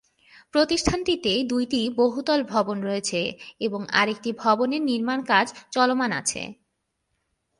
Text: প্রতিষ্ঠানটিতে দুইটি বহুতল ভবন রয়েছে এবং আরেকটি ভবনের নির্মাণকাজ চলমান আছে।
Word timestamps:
প্রতিষ্ঠানটিতে 0.53 1.31
দুইটি 1.43 1.81
বহুতল 1.97 2.39
ভবন 2.43 2.77
রয়েছে 2.81 3.21
এবং 3.59 3.81
আরেকটি 3.91 4.29
ভবনের 4.41 4.81
নির্মাণকাজ 4.81 5.47
চলমান 5.71 6.11
আছে। 6.21 6.41